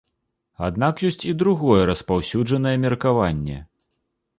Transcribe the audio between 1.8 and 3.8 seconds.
распаўсюджанае меркаванне.